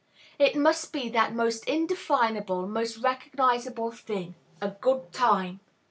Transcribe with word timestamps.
It 0.39 0.55
must 0.55 0.91
be 0.91 1.09
that 1.09 1.35
most 1.35 1.63
indefinable, 1.67 2.65
most 2.67 2.97
recognizable 2.97 3.91
thing, 3.91 4.33
"a 4.59 4.69
good 4.71 5.13
time." 5.13 5.59